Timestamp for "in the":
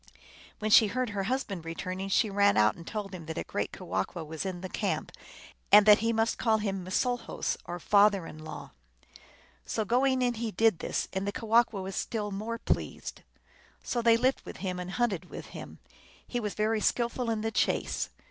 4.47-4.67, 17.29-17.51